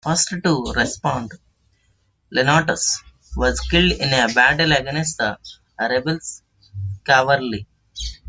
[0.03, 1.33] The first to respond,
[2.33, 3.03] Leonnatus,
[3.37, 5.37] was killed in a battle against the
[5.79, 6.41] rebels'
[7.05, 7.67] cavalry.